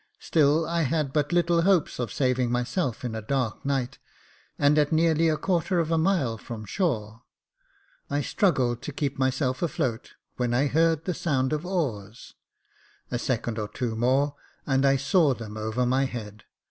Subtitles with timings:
[0.17, 3.99] Still, I had but little hopes of saving myself in a dark night,
[4.57, 7.21] and at nearly a quarter of a mile from shore.
[8.09, 12.33] I struggled to keep myself afloat, when I heard the sound of oars;
[13.11, 14.33] a second or two more,
[14.65, 16.45] and I saw them over my head.